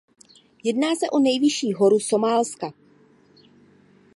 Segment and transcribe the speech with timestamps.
[0.63, 2.73] Jedná se o nejvyšší horu Somálska.